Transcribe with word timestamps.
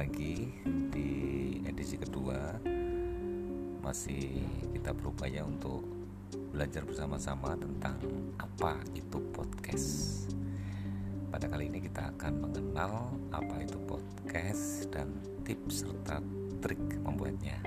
lagi 0.00 0.48
di 0.64 1.10
edisi 1.60 2.00
kedua 2.00 2.56
Masih 3.84 4.40
kita 4.72 4.96
berupaya 4.96 5.44
untuk 5.44 5.84
belajar 6.56 6.88
bersama-sama 6.88 7.52
tentang 7.60 8.00
apa 8.40 8.80
itu 8.96 9.20
podcast 9.28 9.88
Pada 11.28 11.52
kali 11.52 11.68
ini 11.68 11.84
kita 11.84 12.16
akan 12.16 12.32
mengenal 12.48 13.12
apa 13.28 13.60
itu 13.60 13.76
podcast 13.84 14.88
dan 14.88 15.20
tips 15.44 15.84
serta 15.84 16.24
trik 16.64 16.80
membuatnya 17.04 17.60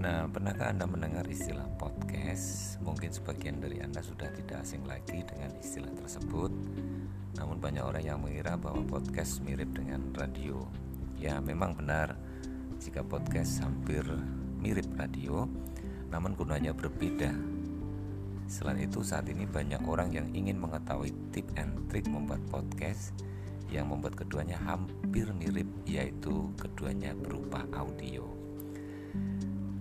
Nah, 0.00 0.28
pernahkah 0.32 0.72
Anda 0.72 0.88
mendengar 0.88 1.28
istilah 1.28 1.68
podcast? 1.76 2.76
Mungkin 2.80 3.12
sebagian 3.12 3.60
dari 3.60 3.80
Anda 3.84 4.04
sudah 4.04 4.32
tidak 4.32 4.64
asing 4.64 4.84
lagi 4.84 5.24
dengan 5.24 5.56
istilah 5.60 5.92
tersebut. 5.96 6.52
Namun 7.44 7.60
banyak 7.60 7.84
orang 7.84 8.00
yang 8.00 8.24
mengira 8.24 8.56
bahwa 8.56 8.80
podcast 8.88 9.44
mirip 9.44 9.68
dengan 9.76 10.00
radio. 10.16 10.64
Ya, 11.20 11.44
memang 11.44 11.76
benar 11.76 12.16
jika 12.80 13.04
podcast 13.04 13.60
hampir 13.60 14.00
mirip 14.56 14.88
radio, 14.96 15.44
namun 16.08 16.32
gunanya 16.32 16.72
berbeda. 16.72 17.36
Selain 18.48 18.80
itu, 18.80 19.04
saat 19.04 19.28
ini 19.28 19.44
banyak 19.44 19.84
orang 19.84 20.08
yang 20.16 20.24
ingin 20.32 20.56
mengetahui 20.56 21.12
tip 21.36 21.44
and 21.60 21.84
trik 21.92 22.08
membuat 22.08 22.40
podcast 22.48 23.12
yang 23.68 23.92
membuat 23.92 24.16
keduanya 24.16 24.56
hampir 24.64 25.28
mirip, 25.36 25.68
yaitu 25.84 26.48
keduanya 26.56 27.12
berupa 27.12 27.60
audio. 27.76 28.24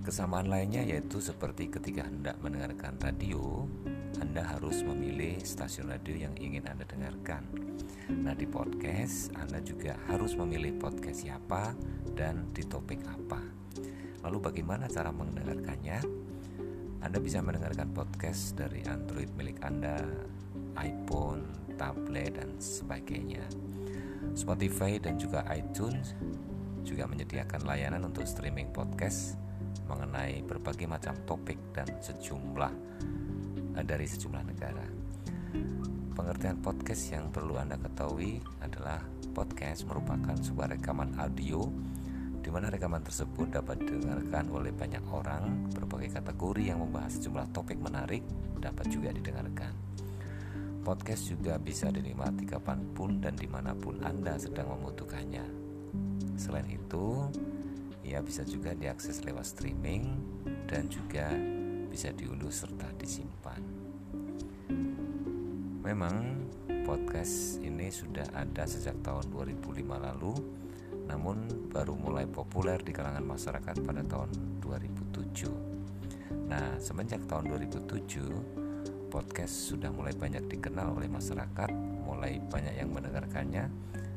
Kesamaan 0.04 0.52
lainnya 0.52 0.84
yaitu 0.84 1.24
seperti 1.24 1.72
ketika 1.72 2.04
hendak 2.04 2.36
mendengarkan 2.44 3.00
radio, 3.00 3.64
Anda 4.22 4.46
harus 4.46 4.86
memilih 4.86 5.42
stasiun 5.42 5.90
radio 5.90 6.28
yang 6.28 6.36
ingin 6.38 6.68
Anda 6.70 6.86
dengarkan. 6.86 7.50
Nah, 8.12 8.38
di 8.38 8.46
podcast 8.46 9.34
Anda 9.34 9.64
juga 9.66 9.98
harus 10.12 10.38
memilih 10.38 10.78
podcast 10.78 11.26
siapa 11.26 11.74
dan 12.14 12.52
di 12.54 12.62
topik 12.68 13.02
apa. 13.10 13.42
Lalu 14.22 14.38
bagaimana 14.44 14.86
cara 14.92 15.10
mendengarkannya? 15.10 16.00
Anda 17.04 17.18
bisa 17.20 17.42
mendengarkan 17.42 17.92
podcast 17.92 18.56
dari 18.56 18.86
Android 18.86 19.34
milik 19.34 19.60
Anda, 19.66 20.00
iPhone, 20.78 21.74
tablet 21.76 22.38
dan 22.38 22.56
sebagainya. 22.62 23.44
Spotify 24.38 25.02
dan 25.02 25.18
juga 25.18 25.44
iTunes 25.52 26.14
juga 26.84 27.08
menyediakan 27.08 27.64
layanan 27.64 28.08
untuk 28.08 28.28
streaming 28.28 28.70
podcast 28.76 29.40
mengenai 29.88 30.44
berbagai 30.46 30.88
macam 30.88 31.16
topik 31.28 31.60
dan 31.76 31.88
sejumlah 32.00 32.72
dari 33.82 34.06
sejumlah 34.06 34.44
negara. 34.46 34.86
Pengertian 36.14 36.62
podcast 36.62 37.10
yang 37.10 37.34
perlu 37.34 37.58
Anda 37.58 37.82
ketahui 37.82 38.38
adalah 38.62 39.02
podcast 39.34 39.90
merupakan 39.90 40.38
sebuah 40.38 40.78
rekaman 40.78 41.18
audio 41.18 41.66
di 42.44 42.52
mana 42.54 42.70
rekaman 42.70 43.02
tersebut 43.02 43.50
dapat 43.50 43.82
didengarkan 43.82 44.52
oleh 44.54 44.70
banyak 44.70 45.02
orang 45.10 45.74
berbagai 45.74 46.22
kategori 46.22 46.70
yang 46.70 46.86
membahas 46.86 47.18
sejumlah 47.18 47.50
topik 47.56 47.82
menarik 47.82 48.22
dapat 48.62 48.86
juga 48.94 49.10
didengarkan. 49.10 49.74
Podcast 50.84 51.32
juga 51.32 51.56
bisa 51.56 51.88
dinikmati 51.88 52.44
kapan 52.44 52.84
pun 52.92 53.24
dan 53.24 53.40
di 53.40 53.48
mana 53.48 53.72
pun 53.72 54.04
Anda 54.04 54.36
sedang 54.36 54.76
membutuhkannya. 54.76 55.48
Selain 56.36 56.68
itu, 56.68 57.32
ia 58.04 58.20
bisa 58.20 58.44
juga 58.44 58.76
diakses 58.76 59.24
lewat 59.24 59.48
streaming 59.48 60.20
dan 60.68 60.92
juga 60.92 61.32
bisa 61.94 62.10
diunduh 62.10 62.50
serta 62.50 62.90
disimpan. 62.98 63.62
Memang 65.86 66.42
podcast 66.90 67.62
ini 67.62 67.94
sudah 67.94 68.26
ada 68.34 68.66
sejak 68.66 68.98
tahun 69.06 69.30
2005 69.30 69.86
lalu, 70.02 70.34
namun 71.06 71.70
baru 71.70 71.94
mulai 71.94 72.26
populer 72.26 72.82
di 72.82 72.90
kalangan 72.90 73.22
masyarakat 73.22 73.86
pada 73.86 74.02
tahun 74.10 74.34
2007. 74.58 75.54
Nah, 76.50 76.82
semenjak 76.82 77.30
tahun 77.30 77.54
2007, 77.54 79.14
podcast 79.14 79.54
sudah 79.54 79.94
mulai 79.94 80.18
banyak 80.18 80.50
dikenal 80.50 80.98
oleh 80.98 81.06
masyarakat, 81.06 81.70
mulai 82.02 82.42
banyak 82.42 82.74
yang 82.74 82.90
mendengarkannya 82.90 83.70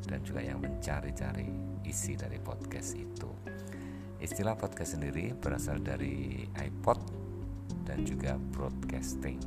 dan 0.09 0.19
juga 0.25 0.41
yang 0.41 0.65
mencari-cari 0.65 1.53
isi 1.84 2.17
dari 2.17 2.41
podcast 2.41 2.97
itu. 2.97 3.29
Istilah 4.17 4.56
podcast 4.56 4.97
sendiri 4.97 5.37
berasal 5.37 5.84
dari 5.84 6.49
iPod 6.56 7.16
dan 7.87 8.03
juga 8.03 8.35
broadcasting. 8.53 9.39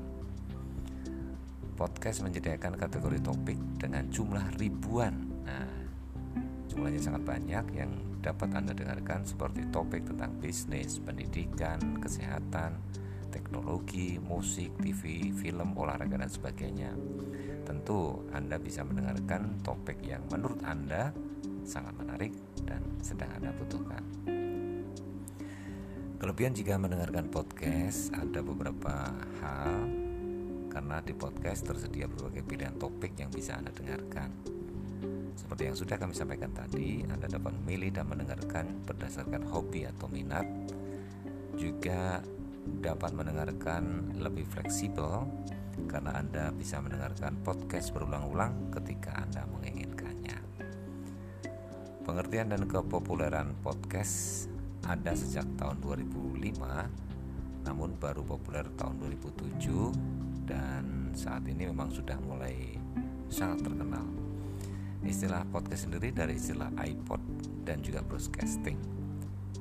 Podcast 1.75 2.23
menyediakan 2.23 2.75
kategori 2.75 3.19
topik 3.23 3.59
dengan 3.79 4.07
jumlah 4.07 4.55
ribuan. 4.59 5.15
Nah, 5.47 5.71
jumlahnya 6.71 6.99
sangat 6.99 7.23
banyak 7.23 7.65
yang 7.75 7.91
dapat 8.19 8.51
Anda 8.51 8.75
dengarkan 8.75 9.23
seperti 9.23 9.67
topik 9.71 10.03
tentang 10.03 10.35
bisnis, 10.43 10.99
pendidikan, 10.99 11.79
kesehatan, 12.03 12.75
teknologi, 13.31 14.19
musik, 14.19 14.75
TV, 14.83 15.31
film, 15.31 15.71
olahraga 15.79 16.19
dan 16.19 16.27
sebagainya. 16.27 16.91
Tentu 17.63 18.27
Anda 18.35 18.59
bisa 18.59 18.83
mendengarkan 18.83 19.63
topik 19.63 20.03
yang 20.03 20.25
menurut 20.27 20.59
Anda 20.67 21.15
sangat 21.63 21.95
menarik 21.95 22.33
dan 22.65 22.81
sedang 22.99 23.29
Anda 23.39 23.53
butuhkan. 23.55 24.03
Kelebihan 26.19 26.51
jika 26.51 26.75
mendengarkan 26.75 27.31
podcast 27.31 28.11
ada 28.11 28.43
beberapa 28.43 29.07
hal 29.39 29.87
karena 30.67 30.99
di 30.99 31.15
podcast 31.15 31.63
tersedia 31.63 32.11
berbagai 32.11 32.43
pilihan 32.43 32.75
topik 32.75 33.15
yang 33.15 33.31
bisa 33.31 33.55
Anda 33.55 33.71
dengarkan. 33.71 34.27
Seperti 35.39 35.71
yang 35.71 35.79
sudah 35.79 35.95
kami 35.95 36.11
sampaikan 36.11 36.51
tadi, 36.51 37.07
Anda 37.07 37.31
dapat 37.31 37.55
memilih 37.63 37.95
dan 37.95 38.11
mendengarkan 38.11 38.83
berdasarkan 38.83 39.47
hobi 39.47 39.87
atau 39.87 40.11
minat. 40.11 40.43
Juga 41.55 42.19
dapat 42.83 43.15
mendengarkan 43.15 44.11
lebih 44.19 44.43
fleksibel 44.43 45.23
karena 45.87 46.19
Anda 46.19 46.51
bisa 46.51 46.83
mendengarkan 46.83 47.39
podcast 47.47 47.95
berulang-ulang 47.95 48.75
ketika 48.75 49.23
Anda 49.23 49.47
menginginkannya. 49.47 50.35
Pengertian 52.03 52.51
dan 52.51 52.67
kepopuleran 52.67 53.55
podcast 53.63 54.51
ada 54.87 55.11
sejak 55.17 55.45
tahun 55.59 55.81
2005 55.83 57.09
namun 57.67 57.95
baru 57.99 58.23
populer 58.23 58.63
tahun 58.79 58.97
2007 59.03 60.47
dan 60.47 61.13
saat 61.13 61.45
ini 61.45 61.69
memang 61.69 61.91
sudah 61.91 62.17
mulai 62.23 62.79
sangat 63.29 63.69
terkenal. 63.69 64.07
Istilah 65.05 65.45
podcast 65.53 65.87
sendiri 65.87 66.11
dari 66.11 66.35
istilah 66.35 66.73
iPod 66.81 67.21
dan 67.63 67.79
juga 67.85 68.01
broadcasting. 68.01 68.75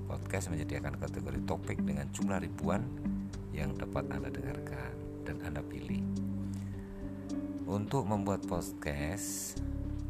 Podcast 0.08 0.48
menyediakan 0.48 0.96
kategori 0.96 1.40
topik 1.44 1.84
dengan 1.84 2.08
jumlah 2.10 2.40
ribuan 2.40 2.80
yang 3.52 3.76
dapat 3.76 4.08
Anda 4.08 4.32
dengarkan 4.32 4.92
dan 5.28 5.36
Anda 5.44 5.60
pilih. 5.60 6.00
Untuk 7.68 8.08
membuat 8.08 8.48
podcast 8.48 9.60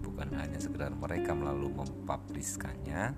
bukan 0.06 0.30
hanya 0.38 0.62
sekedar 0.62 0.94
mereka 0.94 1.34
melalui 1.34 1.74
mempubliskannya, 1.74 3.10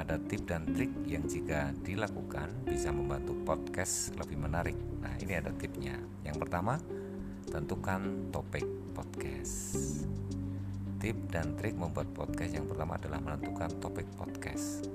ada 0.00 0.16
tip 0.16 0.48
dan 0.48 0.64
trik 0.72 0.88
yang 1.04 1.28
jika 1.28 1.76
dilakukan 1.84 2.48
bisa 2.64 2.88
membantu 2.88 3.36
podcast 3.44 4.16
lebih 4.16 4.40
menarik. 4.40 4.72
Nah, 5.04 5.12
ini 5.20 5.36
ada 5.36 5.52
tipnya. 5.52 6.00
Yang 6.24 6.40
pertama, 6.40 6.80
tentukan 7.52 8.32
topik 8.32 8.64
podcast. 8.96 9.76
Tip 10.96 11.16
dan 11.28 11.52
trik 11.60 11.76
membuat 11.76 12.08
podcast 12.16 12.56
yang 12.56 12.64
pertama 12.64 12.96
adalah 12.96 13.20
menentukan 13.20 13.68
topik 13.76 14.08
podcast. 14.16 14.88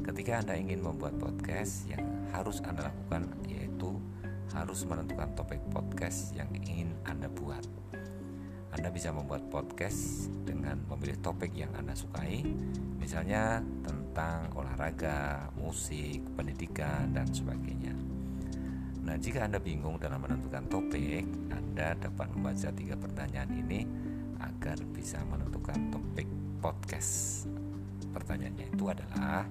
Ketika 0.00 0.40
Anda 0.40 0.56
ingin 0.56 0.80
membuat 0.80 1.20
podcast, 1.20 1.84
yang 1.92 2.04
harus 2.32 2.64
Anda 2.64 2.88
lakukan 2.88 3.28
yaitu 3.44 4.00
harus 4.56 4.84
menentukan 4.88 5.28
topik 5.36 5.60
podcast 5.72 6.32
yang 6.32 6.48
ingin 6.64 6.96
Anda 7.04 7.28
buat. 7.28 7.64
Anda 8.72 8.88
bisa 8.88 9.12
membuat 9.12 9.52
podcast 9.52 10.32
dengan 10.48 10.80
memilih 10.88 11.20
topik 11.20 11.52
yang 11.52 11.68
Anda 11.76 11.92
sukai, 11.92 12.40
misalnya 12.96 13.60
tentang 13.84 14.48
olahraga, 14.56 15.52
musik, 15.60 16.24
pendidikan, 16.32 17.12
dan 17.12 17.28
sebagainya. 17.28 17.92
Nah, 19.04 19.20
jika 19.20 19.44
Anda 19.44 19.60
bingung 19.60 20.00
dalam 20.00 20.24
menentukan 20.24 20.72
topik, 20.72 21.28
Anda 21.52 21.92
dapat 22.00 22.32
membaca 22.32 22.68
tiga 22.72 22.96
pertanyaan 22.96 23.52
ini 23.52 23.84
agar 24.40 24.80
bisa 24.96 25.20
menentukan 25.28 25.92
topik 25.92 26.28
podcast. 26.64 27.44
Pertanyaannya 28.08 28.72
itu 28.72 28.84
adalah 28.88 29.44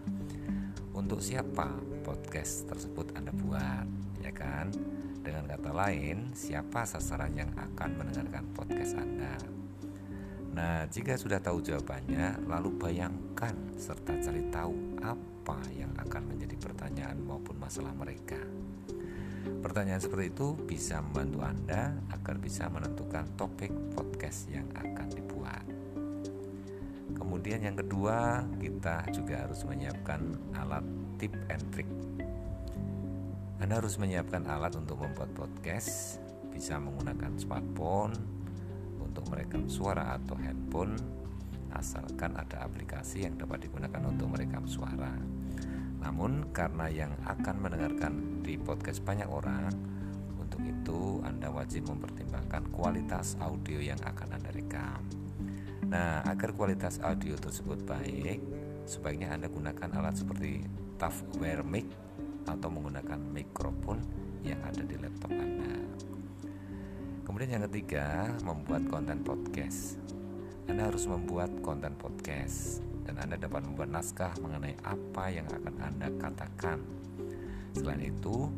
untuk 0.97 1.21
siapa 1.21 1.69
podcast 2.01 2.65
tersebut 2.65 3.13
Anda 3.13 3.29
buat, 3.38 3.85
ya 4.25 4.33
kan? 4.33 4.73
Dengan 5.21 5.45
kata 5.45 5.69
lain, 5.69 6.33
siapa 6.33 6.81
sasaran 6.81 7.38
yang 7.38 7.53
akan 7.53 7.94
mendengarkan 7.94 8.41
podcast 8.57 8.97
Anda? 8.97 9.38
Nah, 10.51 10.89
jika 10.89 11.13
sudah 11.13 11.38
tahu 11.38 11.62
jawabannya, 11.62 12.50
lalu 12.50 12.73
bayangkan 12.73 13.53
serta 13.77 14.18
cari 14.18 14.50
tahu 14.50 14.97
apa 15.06 15.62
yang 15.77 15.94
akan 15.94 16.25
menjadi 16.25 16.57
pertanyaan 16.57 17.21
maupun 17.21 17.53
masalah 17.62 17.94
mereka. 17.94 18.41
Pertanyaan 19.62 20.01
seperti 20.01 20.33
itu 20.33 20.57
bisa 20.65 21.06
membantu 21.06 21.45
Anda 21.45 21.94
agar 22.09 22.41
bisa 22.41 22.65
menentukan 22.73 23.38
topik 23.38 23.69
podcast 23.94 24.50
yang 24.50 24.65
akan 24.73 25.07
dibuat. 25.13 25.65
kemudian 27.12 27.63
yang 27.63 27.77
kedua 27.79 28.44
kita 28.59 29.07
juga 29.13 29.47
harus 29.47 29.63
menyiapkan 29.63 30.19
alat 30.57 30.83
tip 31.15 31.31
and 31.47 31.63
trick 31.71 31.88
anda 33.62 33.78
harus 33.78 34.02
menyiapkan 34.02 34.50
alat 34.50 34.74
untuk 34.74 35.06
membuat 35.06 35.30
podcast 35.38 36.18
bisa 36.50 36.81
menggunakan 36.81 37.38
smartphone 37.38 38.18
untuk 38.98 39.22
merekam 39.30 39.69
suara 39.69 40.18
atau 40.18 40.34
handphone 40.34 40.98
asalkan 41.69 42.34
ada 42.42 42.66
aplikasi 42.66 43.30
yang 43.30 43.38
dapat 43.38 43.69
digunakan 43.69 44.02
untuk 44.10 44.34
merekam 44.34 44.66
suara. 44.66 45.13
Namun 46.02 46.50
karena 46.50 46.90
yang 46.90 47.13
akan 47.22 47.56
mendengarkan 47.62 48.42
di 48.42 48.58
podcast 48.58 49.06
banyak 49.06 49.30
orang 49.30 49.69
untuk 50.42 50.66
itu 50.66 51.22
Anda 51.22 51.54
wajib 51.54 51.86
mempertimbangkan 51.86 52.66
kualitas 52.74 53.38
audio 53.46 53.78
yang 53.78 54.02
akan 54.02 54.42
Anda 54.42 54.50
rekam. 54.57 55.06
Nah, 55.86 56.25
agar 56.25 56.57
kualitas 56.57 56.98
audio 57.06 57.38
tersebut 57.38 57.86
baik, 57.86 58.42
sebaiknya 58.90 59.38
Anda 59.38 59.54
gunakan 59.54 60.02
alat 60.02 60.18
seperti 60.18 60.66
Tafware 60.98 61.62
Mic 61.62 62.11
atau 62.48 62.70
menggunakan 62.70 63.20
mikrofon 63.20 64.02
yang 64.42 64.58
ada 64.66 64.82
di 64.82 64.96
laptop 64.98 65.32
Anda. 65.34 65.74
Kemudian 67.26 67.58
yang 67.58 67.64
ketiga, 67.70 68.32
membuat 68.42 68.90
konten 68.90 69.22
podcast. 69.22 70.02
Anda 70.66 70.90
harus 70.90 71.06
membuat 71.06 71.62
konten 71.62 71.94
podcast 71.98 72.82
dan 73.06 73.22
Anda 73.22 73.38
dapat 73.38 73.66
membuat 73.66 73.90
naskah 73.94 74.34
mengenai 74.42 74.78
apa 74.86 75.30
yang 75.30 75.48
akan 75.50 75.76
Anda 75.82 76.08
katakan. 76.18 76.80
Selain 77.78 78.02
itu, 78.04 78.50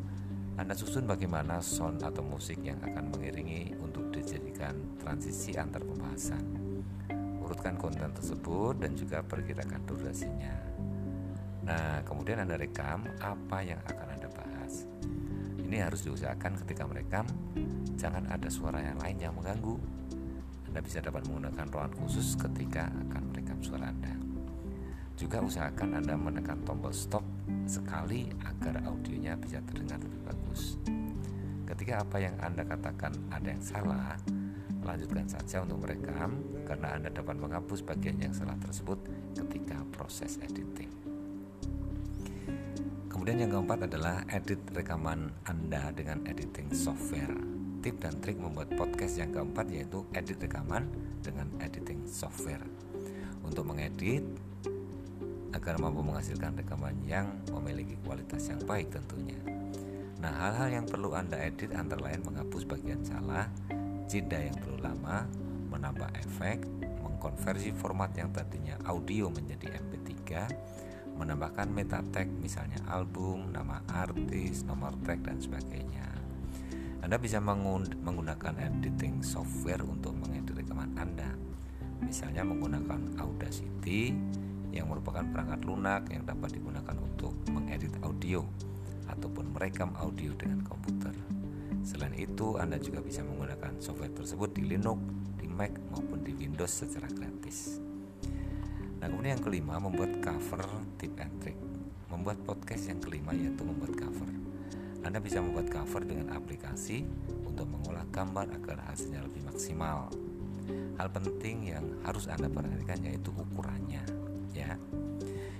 Anda 0.56 0.78
susun 0.78 1.10
bagaimana 1.10 1.60
sound 1.60 2.02
atau 2.06 2.22
musik 2.22 2.62
yang 2.62 2.80
akan 2.82 3.14
mengiringi 3.14 3.78
untuk 3.82 4.14
dijadikan 4.14 4.78
transisi 5.02 5.58
antar 5.58 5.82
pembahasan 5.82 6.74
urutkan 7.44 7.76
konten 7.76 8.10
tersebut 8.16 8.80
dan 8.80 8.96
juga 8.96 9.20
perkirakan 9.22 9.84
durasinya. 9.84 10.73
Nah, 11.64 12.04
kemudian 12.04 12.44
Anda 12.44 12.60
rekam 12.60 13.08
apa 13.24 13.64
yang 13.64 13.80
akan 13.88 14.08
Anda 14.20 14.28
bahas. 14.32 14.84
Ini 15.64 15.90
harus 15.90 16.04
diusahakan 16.04 16.60
ketika 16.64 16.84
merekam, 16.86 17.26
jangan 17.96 18.28
ada 18.28 18.52
suara 18.52 18.84
yang 18.84 19.00
lain 19.00 19.18
yang 19.18 19.34
mengganggu. 19.34 19.80
Anda 20.70 20.80
bisa 20.84 21.00
dapat 21.00 21.26
menggunakan 21.30 21.66
ruangan 21.72 21.94
khusus 22.04 22.36
ketika 22.36 22.92
akan 23.10 23.32
merekam 23.32 23.60
suara 23.64 23.90
Anda. 23.90 24.14
Juga 25.16 25.40
usahakan 25.40 26.04
Anda 26.04 26.20
menekan 26.20 26.66
tombol 26.68 26.92
stop 26.92 27.24
sekali 27.64 28.28
agar 28.44 28.84
audionya 28.84 29.40
bisa 29.40 29.64
terdengar 29.64 30.02
lebih 30.04 30.20
bagus. 30.26 30.76
Ketika 31.64 32.04
apa 32.04 32.18
yang 32.20 32.36
Anda 32.44 32.68
katakan 32.68 33.16
ada 33.32 33.48
yang 33.48 33.64
salah, 33.64 34.20
Lanjutkan 34.84 35.24
saja 35.32 35.64
untuk 35.64 35.80
merekam 35.80 36.44
karena 36.68 37.00
Anda 37.00 37.08
dapat 37.08 37.40
menghapus 37.40 37.88
bagian 37.88 38.20
yang 38.20 38.36
salah 38.36 38.60
tersebut 38.60 39.00
ketika 39.32 39.80
proses 39.96 40.36
editing. 40.44 41.03
Kemudian 43.24 43.48
yang 43.48 43.56
keempat 43.56 43.88
adalah 43.88 44.20
edit 44.36 44.60
rekaman 44.76 45.32
Anda 45.48 45.96
dengan 45.96 46.28
editing 46.28 46.76
software. 46.76 47.32
Tip 47.80 48.04
dan 48.04 48.20
trik 48.20 48.36
membuat 48.36 48.76
podcast 48.76 49.16
yang 49.16 49.32
keempat 49.32 49.64
yaitu 49.72 50.04
edit 50.12 50.44
rekaman 50.44 50.92
dengan 51.24 51.48
editing 51.64 52.04
software. 52.04 52.60
Untuk 53.40 53.64
mengedit 53.64 54.28
agar 55.56 55.80
mampu 55.80 56.04
menghasilkan 56.04 56.68
rekaman 56.68 57.00
yang 57.08 57.32
memiliki 57.48 57.96
kualitas 58.04 58.44
yang 58.52 58.60
baik 58.68 58.92
tentunya. 58.92 59.40
Nah, 60.20 60.44
hal-hal 60.44 60.84
yang 60.84 60.86
perlu 60.92 61.16
Anda 61.16 61.40
edit 61.40 61.72
antara 61.80 62.12
lain 62.12 62.28
menghapus 62.28 62.68
bagian 62.68 63.08
salah, 63.08 63.48
jeda 64.04 64.52
yang 64.52 64.60
terlalu 64.60 64.84
lama, 64.84 65.24
menambah 65.72 66.12
efek, 66.28 66.68
mengkonversi 67.00 67.72
format 67.72 68.12
yang 68.20 68.36
tadinya 68.36 68.76
audio 68.84 69.32
menjadi 69.32 69.80
MP3, 69.80 70.12
menambahkan 71.18 71.70
meta 71.70 72.02
tag 72.10 72.28
misalnya 72.42 72.82
album, 72.90 73.54
nama 73.54 73.82
artis, 73.90 74.66
nomor 74.66 74.96
track 75.06 75.24
dan 75.26 75.38
sebagainya. 75.38 76.08
Anda 77.04 77.20
bisa 77.20 77.44
menggunakan 77.44 78.56
editing 78.64 79.22
software 79.22 79.84
untuk 79.84 80.16
mengedit 80.16 80.56
rekaman 80.56 80.96
Anda. 80.96 81.36
Misalnya 82.00 82.48
menggunakan 82.48 83.20
Audacity 83.20 84.16
yang 84.72 84.88
merupakan 84.90 85.22
perangkat 85.22 85.68
lunak 85.68 86.08
yang 86.10 86.24
dapat 86.24 86.56
digunakan 86.56 86.96
untuk 86.98 87.36
mengedit 87.52 87.94
audio 88.02 88.42
ataupun 89.12 89.52
merekam 89.52 89.92
audio 90.00 90.32
dengan 90.34 90.64
komputer. 90.66 91.14
Selain 91.84 92.16
itu, 92.16 92.56
Anda 92.56 92.80
juga 92.80 93.04
bisa 93.04 93.22
menggunakan 93.22 93.84
software 93.84 94.16
tersebut 94.16 94.56
di 94.56 94.64
Linux, 94.64 95.04
di 95.36 95.52
Mac 95.52 95.76
maupun 95.92 96.24
di 96.24 96.32
Windows 96.32 96.72
secara 96.72 97.12
gratis. 97.12 97.93
Nah, 99.04 99.12
kemudian 99.12 99.36
yang 99.36 99.44
kelima, 99.44 99.76
membuat 99.84 100.16
cover 100.24 100.64
tip 100.96 101.12
and 101.20 101.36
trick. 101.44 101.60
Membuat 102.08 102.40
podcast 102.48 102.88
yang 102.88 103.04
kelima 103.04 103.36
yaitu 103.36 103.60
membuat 103.68 104.00
cover. 104.00 104.32
Anda 105.04 105.20
bisa 105.20 105.44
membuat 105.44 105.68
cover 105.68 106.08
dengan 106.08 106.32
aplikasi 106.32 107.04
untuk 107.44 107.68
mengolah 107.68 108.08
gambar 108.16 108.56
agar 108.56 108.88
hasilnya 108.88 109.28
lebih 109.28 109.44
maksimal. 109.44 110.08
Hal 110.96 111.12
penting 111.12 111.76
yang 111.76 111.84
harus 112.08 112.32
Anda 112.32 112.48
perhatikan 112.48 113.04
yaitu 113.04 113.36
ukurannya, 113.36 114.08
ya. 114.56 114.80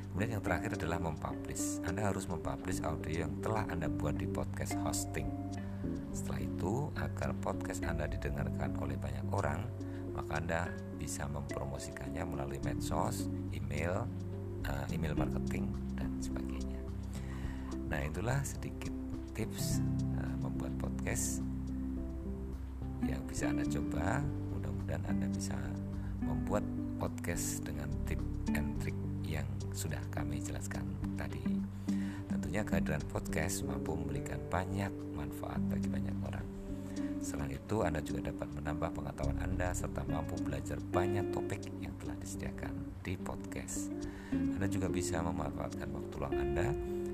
Kemudian 0.08 0.40
yang 0.40 0.44
terakhir 0.48 0.80
adalah 0.80 1.04
mempublish. 1.04 1.84
Anda 1.84 2.16
harus 2.16 2.32
mempublish 2.32 2.80
audio 2.88 3.28
yang 3.28 3.44
telah 3.44 3.68
Anda 3.68 3.92
buat 3.92 4.24
di 4.24 4.28
podcast 4.32 4.80
hosting. 4.88 5.28
Setelah 6.16 6.48
itu, 6.48 6.96
agar 6.96 7.36
podcast 7.44 7.84
Anda 7.84 8.08
didengarkan 8.08 8.80
oleh 8.80 8.96
banyak 8.96 9.28
orang, 9.36 9.68
maka 10.14 10.32
Anda 10.40 10.62
bisa 10.96 11.28
mempromosikannya 11.28 12.24
melalui 12.24 12.62
medsos, 12.64 13.28
email, 13.52 14.06
uh, 14.70 14.86
email 14.94 15.18
marketing, 15.18 15.74
dan 15.98 16.10
sebagainya. 16.22 16.80
Nah, 17.90 18.00
itulah 18.06 18.40
sedikit 18.46 18.94
tips 19.34 19.82
uh, 20.16 20.36
membuat 20.40 20.72
podcast 20.78 21.42
yang 23.04 23.20
bisa 23.28 23.50
Anda 23.50 23.66
coba. 23.68 24.22
Mudah-mudahan 24.56 25.04
Anda 25.10 25.28
bisa 25.34 25.58
membuat 26.24 26.64
podcast 27.02 27.66
dengan 27.66 27.92
tip 28.08 28.22
and 28.56 28.80
trick 28.80 28.96
yang 29.28 29.46
sudah 29.76 30.00
kami 30.14 30.40
jelaskan 30.40 30.86
tadi. 31.18 31.42
Tentunya 32.30 32.62
kehadiran 32.64 33.04
podcast 33.10 33.66
mampu 33.66 33.98
memberikan 33.98 34.40
banyak 34.48 34.94
manfaat 35.18 35.60
bagi 35.68 35.90
banyak 35.90 36.16
orang. 36.24 36.53
Selain 37.24 37.56
itu, 37.56 37.88
Anda 37.88 38.04
juga 38.04 38.28
dapat 38.36 38.52
menambah 38.52 39.00
pengetahuan 39.00 39.40
Anda 39.40 39.72
serta 39.72 40.04
mampu 40.04 40.36
belajar 40.44 40.76
banyak 40.92 41.32
topik 41.32 41.72
yang 41.80 41.96
telah 41.96 42.20
disediakan 42.20 43.00
di 43.00 43.16
podcast. 43.16 43.96
Anda 44.36 44.68
juga 44.68 44.92
bisa 44.92 45.24
memanfaatkan 45.24 45.88
waktu 45.88 46.16
luang 46.20 46.36
Anda 46.36 46.68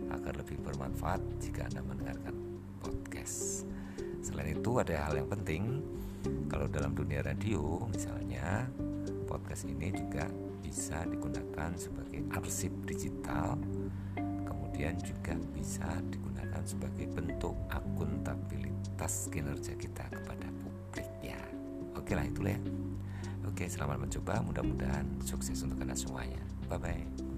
agar 0.10 0.34
lebih 0.42 0.66
bermanfaat 0.66 1.22
jika 1.38 1.70
Anda 1.70 1.86
mendengarkan 1.86 2.34
podcast. 2.82 3.70
Selain 4.26 4.58
itu, 4.58 4.82
ada 4.82 4.98
hal 4.98 5.22
yang 5.22 5.30
penting. 5.30 5.86
Kalau 6.50 6.66
dalam 6.66 6.98
dunia 6.98 7.22
radio, 7.22 7.86
misalnya, 7.86 8.66
podcast 9.30 9.70
ini 9.70 9.94
juga 9.94 10.26
bisa 10.66 11.06
digunakan 11.06 11.70
sebagai 11.78 12.26
arsip 12.34 12.74
digital 12.90 13.62
kemudian 14.80 14.96
juga 15.04 15.36
bisa 15.52 15.92
digunakan 16.08 16.64
sebagai 16.64 17.12
bentuk 17.12 17.52
akuntabilitas 17.68 19.28
kinerja 19.28 19.76
kita 19.76 20.08
kepada 20.08 20.48
publik 20.64 21.04
ya 21.20 21.36
oke 22.00 22.16
lah 22.16 22.24
itulah 22.24 22.56
ya. 22.56 22.62
Oke 23.44 23.66
selamat 23.68 24.08
mencoba. 24.08 24.40
Mudah-mudahan 24.40 25.04
sukses 25.20 25.60
untuk 25.68 25.84
anda 25.84 25.98
semuanya. 25.98 26.40
Bye 26.72 26.80
bye 26.80 27.29